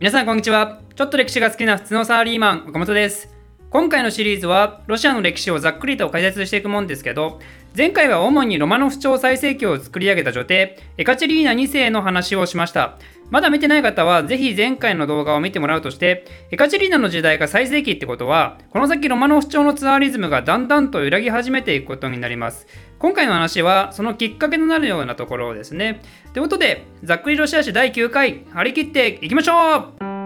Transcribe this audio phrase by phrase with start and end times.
[0.00, 0.80] 皆さんこんにちは。
[0.96, 3.28] ちょっと歴史が好きな普通のサラリーマン岡本です。
[3.68, 7.38] 今回のシリーズはロシアの歴史をざっくりと解説していくもんですけど
[7.76, 12.96] 前回は主にロマノフ朝最盛期を作り上げた女帝エカチェリーナ2世の話をしました。
[13.30, 22.66] まだ見てない方はぜひ前回の動画を見てもらうとしてエカチェリーナの時代が最盛期ってことはこの先ロマノフ朝のツアーリズムがだんだんと揺らぎ始めていくことになります。
[22.98, 26.02] 今回の話はそのきっかけとなるようなところですね。
[26.34, 30.20] ということでざっくりロシア史第9回張り切っていきましょう!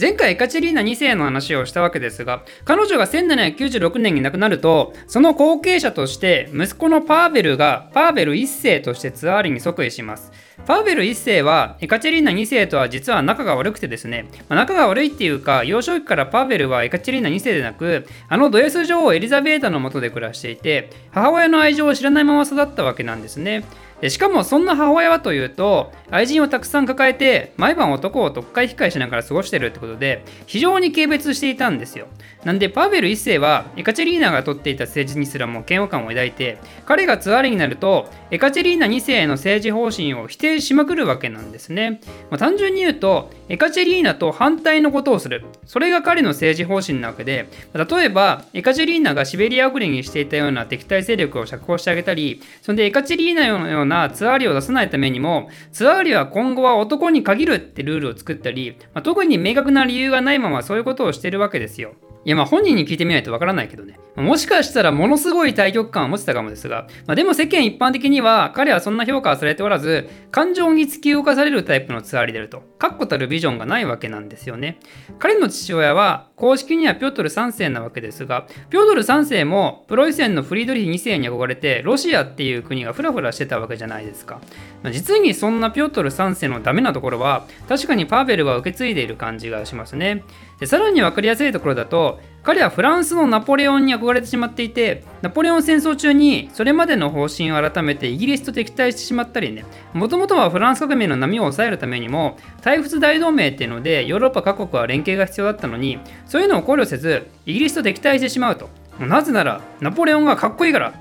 [0.00, 10.32] 前回エカチェリーナ2世の話をしたわけですが彼女が1796年に亡くなるとその後継者として息子のパーベルがパーベル1世としてツアーリに即位します。
[10.66, 23.64] パーベル1世はエカチェリーナ2世とは実は仲が悪くてですね、まあ、仲が悪いっていうか幼少期からパーベルはエカチェリーナ2世でなくあのド S 女王エリザベータのもとで暮らしていて母親の愛情を知らないまま育ったわけなんですね。
[24.00, 32.06] でしかもそんな母親はというと愛人をたくさん抱えて毎晩男を特会控えしながら過ごしてるってことで非常に軽蔑していたんですよ。
[32.44, 61.94] なんでパーベル1世はエカチェリーナが取っていた政治にすらも嫌悪感を抱いて彼がツアーリになるとエカチェリーナ2世への政治方針を否定定しまくるわけなんですね、まあ、単純に言うとエカチェリーナと反対のことをするそれが彼の政治方針なわけで例えばエカチェリーナがシベリア送りにしていたような敵対勢力を釈放してあげたりそれでエカチェリーナのようななツアーリを出さないためにも、ツアーリは今後は男に限るってルールを作ったり、まあ、特に明確な理由がないままそういうことをしてるわけですよ。
[62.24, 63.98] いやまあ本人に聞いてみないとわからないけどね。
[64.16, 74.78] もしかしたらものすごい対局感を持ってたかもですが、まあ、でも世間一般的には彼はそんな評価はされておらず、感情に突き動かされるタイプのツアーリであると、確固たるビジョンがないわけなんですよね。
[75.18, 84.40] 彼の父親は公式にはピョートル3世なわけですが、ピョートル3世もプロイセンのフリードリヒ2世に憧れて、ロシアっていう国がフラフラしてたわけじゃないですか。
[84.90, 90.24] 実にそんなピョートル3世のダメなところは、確かにパーベルは受け継いでいる感じがしますね。
[90.60, 99.64] でさらに分かりやすいところだと、彼はフランスのナポレオンに憧れてしまっていてナポレオン戦争中にそれまでの方針を改めてイギリスと敵対してしまったりね。
[99.94, 108.68] もともとはフランス革命の波を抑えるためにも対仏大同盟っていうのでヨーロッパ各国は連携が必要だったのにそういうのを考慮せずイギリスと敵対してしまうと。
[109.00, 110.92] なぜならナポレオンがかっこいいから。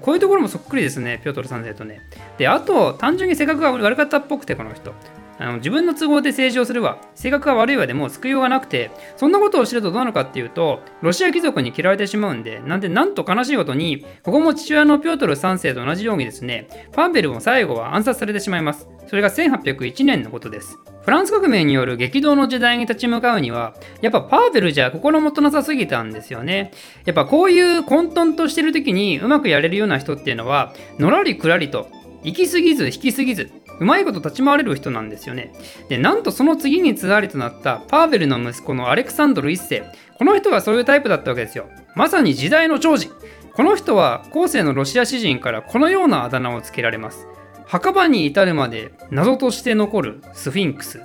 [0.00, 2.00] こういうところもそっくりですね、ピョートル3世とね。
[2.38, 4.94] で、あと、単純に性格が悪かったっぽくて、この人。
[5.40, 6.98] あの自分の都合で政治をするわ。
[7.14, 18.86] 性格が悪いわでも救いようがなくてそんなことを知るとどうなるかっていうとロシア貴族に嫌われてしまうんでなんでなんと悲しいことにここも父親のピョートル3世と同じようにですねファンベルも最後は暗殺されてしまいます。
[19.06, 20.78] それが1801年のことです。
[21.02, 26.70] フランス革命による激動の時代に立ち向かうにはやっぱパーベルじゃ心もとなさすぎたんですよね。
[27.06, 31.88] やっぱこういう混沌としてる時にうまくやれるような人っていうのはのらりくらりと
[32.22, 35.52] 行き過ぎず引き過ぎずうまいこと立ち回れる人なんですよね。
[35.88, 39.84] で、なんとその次につらりとなったパーベルの息子のアレクサンドル1世。
[40.16, 41.68] この人はそういうタイプだったわけですよ。
[41.96, 43.10] まさに時代の寵児。
[43.54, 47.26] この人は後世のロシア詩人からこのようなあだ名をつけられます。
[47.66, 51.00] 墓場に至るまで謎として残るスフィンクス。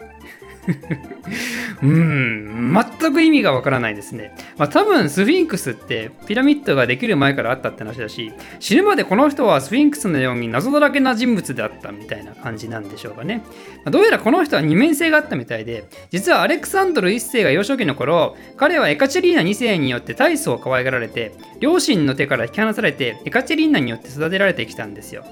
[1.83, 4.33] うん、全く意味がわからないですね。
[4.57, 13.43] まあ多分スフィンクスってピラミッドができる前からあったって話だし、死ぬまでこの人はスフィンクスのように謎だらけな人物であったみたいな感じなんでしょうかね。
[13.83, 25.25] まあ、どうやらこの人は二面性があったみたいで、実はアレクサンドル1世が幼少期の頃、彼はエカチェリーナ2世によって大層可愛がられて、両親の手から引き離されて、エカチェリーナによって育てられてきたんですよ。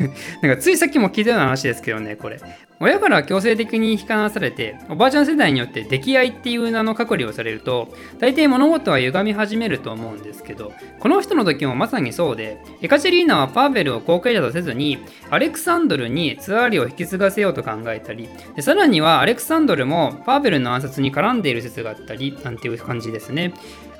[0.42, 2.38] なんかついさっきも聞いたような話ですけどね、これ。
[2.82, 14.98] 親から強制的に引き離されて、おばあちゃん世代によって溺愛っていう名の隔離をされると、大抵物事は歪み始めると思うんですけど、この人の時もまさにそうで、エカチェリーナはパーベルを後継者とせずに、
[15.28, 23.52] アレクサンドルにツアーリを引き継がせようと考えたり、さらにはアレクサンドルもパーベルの暗殺に絡んでいる説があったり、なんていう感じですね。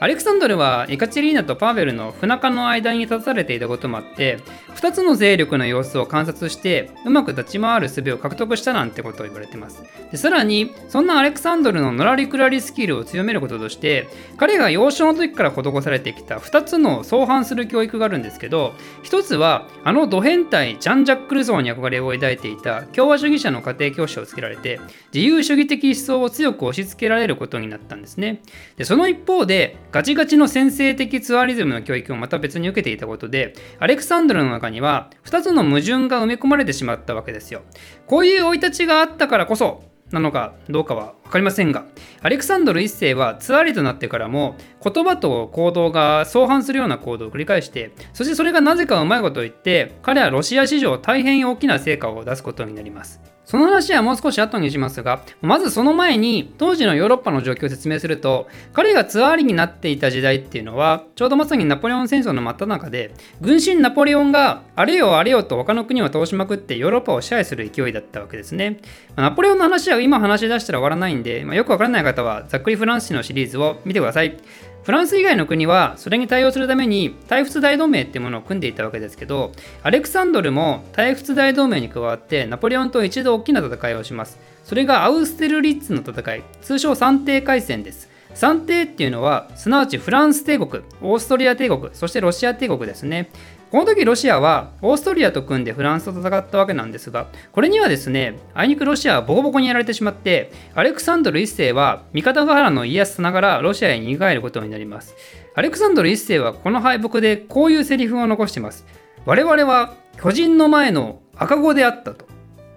[0.02, 4.38] アレクサンドルはエカチェリーナとパーベルの不仲の間に立たされていたこともあって、
[4.74, 9.82] 2つの勢力の様子を観察して、うまく立ち回る術を獲得したなんてことを言われてます。
[10.10, 14.08] でさらに、そんなアレクサンドルののらりくらりスキルを強めることとして、
[14.38, 24.80] 彼が幼少の時から施されてきた2つの相反する教育があるんですけど、1つは、あのド変態ジャン・ジャック・ルソーに憧れを抱いていた共和主義者の家庭教師をつけられて、
[25.12, 28.40] 自由主義的思想を強く押し付けられることになったんですね。
[28.78, 37.62] でその一方で、ガチガチの先制的ツアリズムの教育をまた別に受けていたことで、アレクサンドルの中には2つの矛盾が埋め込まれてしまったわけですよ。
[38.06, 39.82] こういう生い立ちがあったからこそ、
[40.12, 41.84] なのかどうかは分かりませんが、
[42.22, 53.20] アレクサンドル1世はツアーリとなってからも言葉と行動が相反するような行動を繰り返して、そしてそれがなぜかうまいこと言って、彼はロシア史上大変大きな成果を出すことになります。
[53.44, 68.78] その話はもう少し後にしますが、まずその前に当時のヨーロッパの状況を説明すると、彼がツアーリになっていた時代っていうのは、ちょうどまさにナポレオン戦争の真っ只中で、軍神ナポレオンがあれよあれよと他の国を倒しまくってヨーロッパを支配する勢いだったわけですね。
[69.16, 74.36] ナポレオンの話は今話し出したら終わらないんで、まあ、よくわからない方はざっくりフランス史のシリーズを見てください。
[74.82, 84.38] フランス以外の国はそれに対応するために対仏大同盟っていうものを組んでいたわけですけどアレクサンドルも対仏大同盟に加わってナポレオンと一度大きな戦いをします。
[84.64, 88.08] それがアウステルリッツの戦い通称三帝海戦です。
[88.34, 93.30] 三帝っていうのはすなわちフランス帝国オーストリア帝国そしてロシア帝国ですね。
[93.70, 105.14] この時ロシアはオーストリアと組んでフランスと戦ったわけなんですが、これにはですね、あいにくロシアはボコボコにやられてしまって、アレクサンドル1世は味方ヶ原の家康ながらロシアへ逃げ帰ることになります。
[105.54, 108.84] アレクサンドル1世はこの敗北でこういうセリフを残しています。
[109.24, 112.29] 我々は巨人の前の赤子であったと。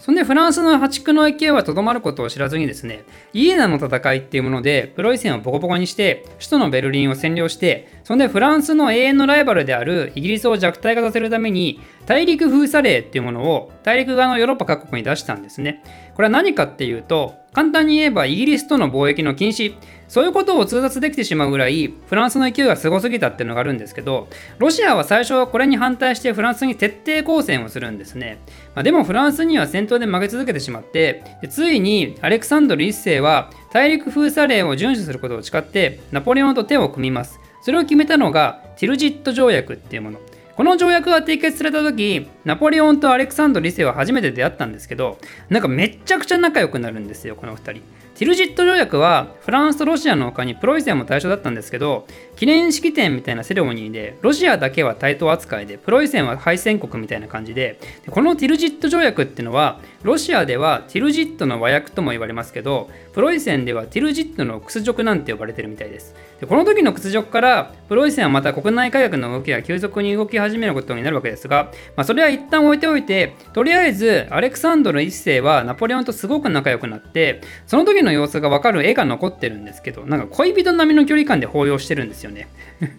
[0.04, 15.82] そんでフランスの破竹の勢いはとどまることを知らずにですね、イエナの戦いっていうもので、プロイセンをボコボコにして、首都のベルリンを占領して、そんでフランスの永遠のライバルであるイギリスを弱体化させるために、大陸封鎖令っていうものを大陸側のヨーロッパ各国に出したんですね。
[16.16, 19.76] これは何かっていうと、簡単に言えばイギリスとの貿易の禁止、
[20.08, 24.28] そういうことを通達できてしまうぐらいフランスの勢いがすごすぎたっていうのがあるんですけど
[24.60, 28.38] ロシアは最初はこれに反対してフランスに徹底抗戦をするんですね、
[28.76, 37.40] まあ、でもフランスには戦闘で負け続けてしまってついにアレクサンドル1世は大陸封鎖令を遵守することを誓ってナポレオンと手を組みます。
[37.64, 40.20] それを決めたのがティルジット条約っていうもの。
[40.56, 45.18] この条約が締結された時ナポレオンとアレクサンドル2世は初めて出会ったんですけど
[45.50, 47.82] なんかめっちゃくちゃ仲良くなるんですよこの2人。
[48.16, 52.06] ティルジット条約はフランスとロシアの他にプロイセンも対象だったんですけど
[52.36, 57.80] 記念式典みたいなセレモニーでロシアだけは対等扱いでプロイセンは敗戦国みたいな感じで
[58.12, 66.16] このティルジット条約っていうのはロシアではティルジットの和訳とも言われますけどプロイセンではティルジットの屈辱なんて呼ばれてるみたいです。
[66.40, 82.48] でこの時の屈辱からプロイセンはまた国内改革の動きが急速に動き始めることになるわけですが、まあ、それは一旦置いておいてとりあえずアレクサンドル1世はナポレオンとすごく仲良くなってその時の様子がわかる絵が残ってるんですけどなんか恋人並みの距離感で抱擁してるんですよね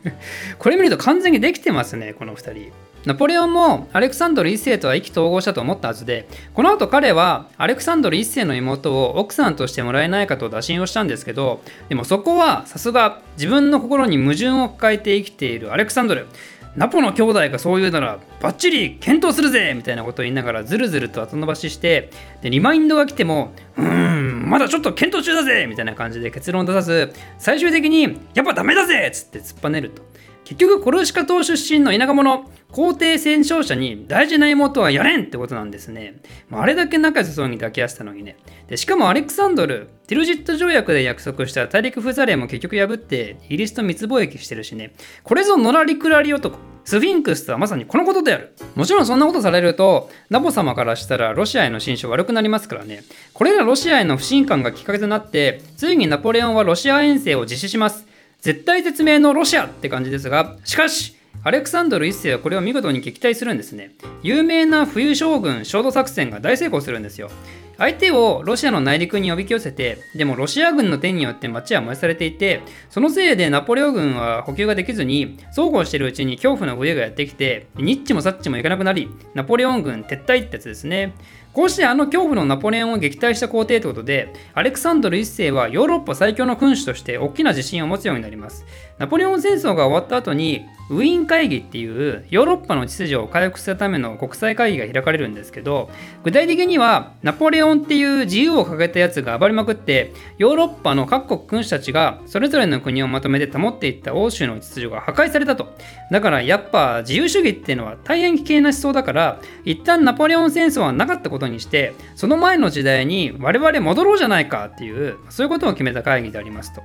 [0.59, 2.73] これ見ると完全にできてますねこの2人
[3.05, 11.61] ナポレオンもアレクサンドル1世とは意気投合したと思ったはずで、この後彼はアレクサンドル1世の妹を奥さんとしてもらえないかと打診をしたんですけど、
[11.91, 16.27] でもそこはさすが自分の心に矛盾を抱えて生きているアレクサンドル。
[16.76, 22.11] ナポの兄弟がそう言うならバッチリ検討するぜみたいなことを言いながらずるずると後延ばしして
[22.43, 30.03] でリマインドが来てもうーんまだちょっと検討中だぜみたいな感じで結論を出さず最終的にやっぱダメだぜっつって突っぱねると。
[30.44, 36.20] 結局コルシカ島出身の田舎者皇帝戦勝者に大事な妹はやれんってことなんですね。
[36.50, 38.37] あれだけ仲良さそうに抱き合ってたのにね。
[38.69, 44.93] でしかもアレクサンドル、ティルジット条約で約束した大陸封鎖令も結局破ってイギリスと密貿易してるしね。
[45.23, 46.58] これぞ野良リクラリ男。
[46.85, 48.52] スフィンクスとはまさにこのことである。
[48.75, 53.05] もちろんそんなことされると、ナボ様からしたらロシアへの心象悪くなりますからね。
[53.32, 58.06] これらロシアへの不信感がきっかけとなって、ついにナポレオンはロシア遠征を実施します。
[58.44, 63.93] 絶対絶命のロシアって感じですが、しかし、アレクサンドル1世はこれを見事に撃退するんですね。
[64.23, 67.31] 有名な冬将軍焦土作戦が大成功するんですよ。
[67.79, 81.14] 相手をロシアの内陸におび寄せて、でもロシア軍の手によって町は燃やされていて、そのせいでナポレオン軍は補給ができずに、そうこうしてるうちに恐怖の冬がやってきて、ニッチもサッチもいかなくなり、ナポレオン軍撤退ってやつですね。
[81.54, 88.66] こうしてあの恐怖のナポレオンを撃退した皇帝ということで、アレクサンドル1世はヨーロッパ最強の君主として大きな自信を持つようになります。
[88.99, 95.91] ナポレオン戦争が終わった後に、ウィーン会議っていうヨーロッパの秩序を回復するための国際会議が開かれるんですけど、
[96.25, 105.75] 具体的にはナポレオンっていう自由を掲げたやつが暴れまくって、ヨーロッパの各国君主たちがそれぞれの国をまとめて保っていった欧州の秩序が破壊されたと。
[106.11, 116.83] だからやっぱ自由主義っていうのは大変危険な思想だから、一旦ナポレオン戦争はなかったことにしてその前の時代に我々戻ろうじゃないかっていうそういうことを決めた会議でありますと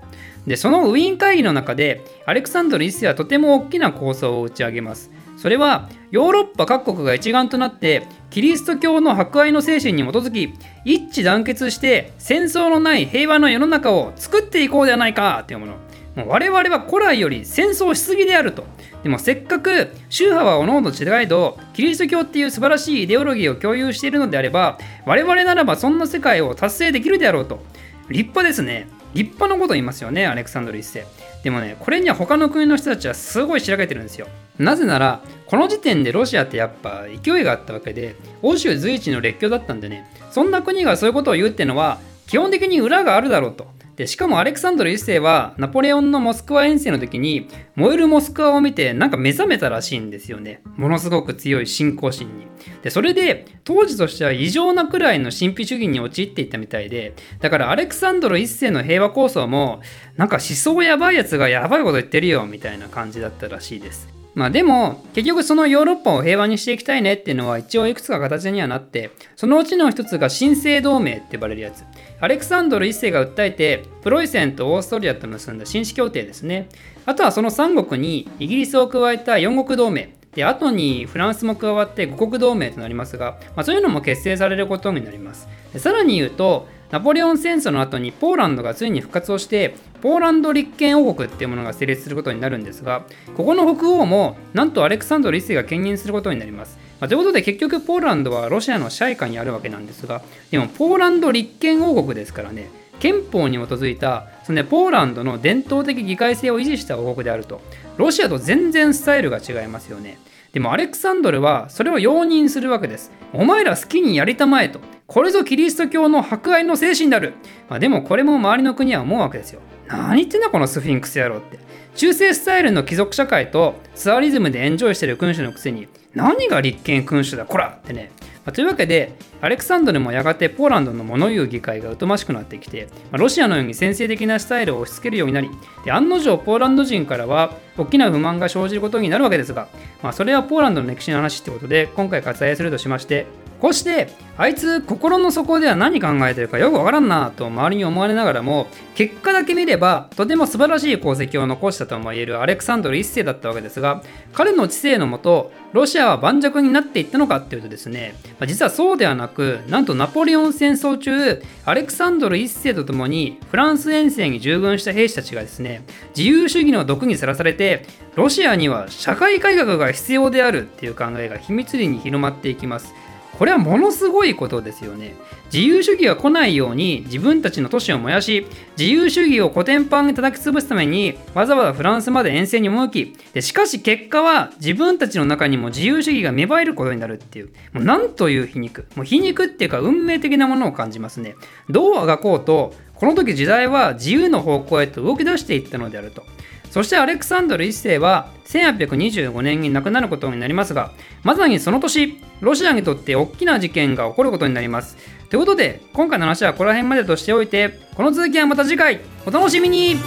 [0.47, 5.11] でそのウィーン会議の中でアレクサンドル1世はとても大きな構想を打ち上げます。
[5.37, 10.53] それはヨーロッパ各国が一丸となってキリスト教の博愛の精神に基づき
[10.83, 15.75] 一致団結して戦争のない平和の世の中を作っていこうではないかというもの。
[16.15, 18.65] もう我々は古来より戦争しすぎであると。
[19.03, 27.63] でもせっかく宗派はおのおの違いどキリスト教っていう素晴らしいイデオロギーを共有しているのであれば我々ならばそんな世界を達成できるであろうと。
[28.09, 28.87] 立派ですね。
[29.13, 31.05] 立派なこと言いますよねアレクサンドル一世。
[31.43, 34.27] でもねこれには他の国の人たちはすごい調べてるんですよ。
[34.57, 40.05] なぜならこの時点でロシアってやっぱ勢いがあったわけで欧州随一の列強だったんでね。
[40.31, 43.67] そんな国がそういうことを言うってのは基本的に裏があるだろうと。
[43.99, 50.61] でしかもアレクサンドル1世はナポレオンのモスクワ遠征の時に燃えるモスクワを見てなんか目覚めたらしいんですよね。
[50.77, 52.47] ものすごく強い信仰心に。
[52.81, 59.81] でそれで当時としては異常なくらいの神秘主義に陥っていったみたいでだからアレクサンドル1世の平和構想も
[60.15, 64.18] なんか思想やばいやつがやばいこと言ってるよみたいな感じだったらしいです。
[64.35, 71.83] まあでも結局そのヨーロッパを平和にしていきたいねっていうのは一応いくつか形にはなってそのうちの一つが新生同盟って呼ばれるやつ。
[72.21, 76.69] アレクサンドル1世が訴えてプロイセンとオーストリアと結んだ紳士協定ですね。
[77.05, 80.15] あとはその3国にイギリスを加えた4国同盟。
[80.33, 85.47] で後にフランスも加わって5国同盟となりますが、まあ、そういうのも結成されることになります。
[85.73, 93.05] でさらに言うとナポレオン戦争の後にポーランドがついに復活をしてポーランド立憲王国っていうものが成立することになるんですが
[93.35, 102.69] ここの北欧もなんとアレクサンドル1世が兼任することになります、まあ、ということで結局ポーランドはロシアの支配下にあるわけなんですがでもポーランド立憲王国ですからね
[102.99, 107.61] 憲法に基づいたその、ね、ポーランドの伝統的議会制を維持した王国であると。
[107.97, 110.19] ロシアと全然スタイルが違いますよね。
[110.53, 113.11] でもアレクサンドルはそれを容認するわけです。
[113.33, 114.98] お前ら好きにやりたまえと。
[115.09, 117.33] これぞキリスト教の迫害の精神である、
[117.67, 119.59] まあ、でもこれも周りの国は思うわけですよ。
[119.87, 121.57] 何言ってんだこのスフィンクス野郎って。
[121.95, 125.87] 中世スタイルの貴族社会とツアリズムでエンジョイしてる君主のくせに。
[126.13, 128.11] 何が立憲君主だこらってね、
[128.45, 135.49] まあ、というわけでアレクサンドルもやがてポーランドの物言う議会が疎ましくなってきて、まあ、ロシアのように先制的なスタイルを押し付けるようになり
[135.85, 139.67] で案の定ポーランド人からは大きな不満が生じることになるわけですが、
[140.01, 143.27] まあ、それはポーランドの歴史の話ってことで今回割愛するとしまして
[143.59, 154.01] こうしてあいつ心の底では何考えてるかよくわからんなと周りに思われながらも結果だけ見ればとても素晴らしい功績を残したとも言えるアレクサンドル1世だったわけですが
[154.31, 158.15] 彼の知性のもとロシアは盤石になっていったのかっていうとですね
[158.47, 165.83] 実はそうではなくなんとナポレオン戦争中アレクサンドル1世とともにフランス遠征に従軍した兵士たちがですね
[166.15, 167.85] 自由主義の毒にさらされて
[168.15, 172.93] ロシアには社会改革が必要であるっていう考えが秘密裏に広まっていきます。
[173.37, 175.15] これはものすごいことですよね。
[175.51, 178.45] 自由主義が来ないように自分たちの都市を燃やし、
[178.77, 188.85] 自由主義をコテンパンに叩き潰すためにわざわざフランスまで遠征に赴き、でしかし結果は自分たちの中にも自由主義が芽生えることになるっていう、もうなんという皮肉。
[188.95, 191.35] もう皮肉っていうか運命的なものを感じますね。
[191.69, 196.25] どうあがこうと、この時時代は自由の方向へと動き出していったのであると。
[196.69, 200.91] そしてアレクサンドル1世は1825年に亡くなることになりますが、
[201.23, 204.97] まさにその年、ロシアにとって大きな事件が起こることになります。
[205.29, 209.97] ということで、今回の話はここら辺までとしておいて、この続きはまた次回、お楽しみに